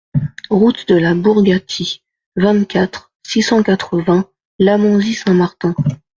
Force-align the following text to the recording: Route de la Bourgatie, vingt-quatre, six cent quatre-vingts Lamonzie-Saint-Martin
Route 0.49 0.87
de 0.87 0.95
la 0.95 1.13
Bourgatie, 1.13 2.01
vingt-quatre, 2.35 3.13
six 3.23 3.43
cent 3.43 3.61
quatre-vingts 3.61 4.27
Lamonzie-Saint-Martin 4.57 5.75